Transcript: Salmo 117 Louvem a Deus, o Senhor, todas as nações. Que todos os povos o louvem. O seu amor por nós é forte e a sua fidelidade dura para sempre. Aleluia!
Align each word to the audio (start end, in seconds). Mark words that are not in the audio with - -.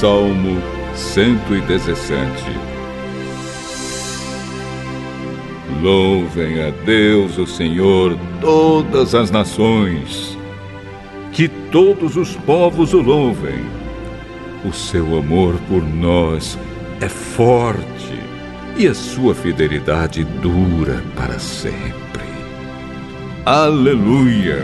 Salmo 0.00 0.60
117 0.94 2.44
Louvem 5.80 6.62
a 6.62 6.70
Deus, 6.84 7.38
o 7.38 7.46
Senhor, 7.46 8.14
todas 8.38 9.14
as 9.14 9.30
nações. 9.30 10.36
Que 11.32 11.48
todos 11.48 12.14
os 12.14 12.36
povos 12.36 12.92
o 12.92 13.00
louvem. 13.00 13.64
O 14.66 14.72
seu 14.74 15.18
amor 15.18 15.54
por 15.66 15.82
nós 15.82 16.58
é 17.00 17.08
forte 17.08 18.20
e 18.76 18.86
a 18.86 18.94
sua 18.94 19.34
fidelidade 19.34 20.24
dura 20.24 21.02
para 21.16 21.38
sempre. 21.38 22.26
Aleluia! 23.46 24.62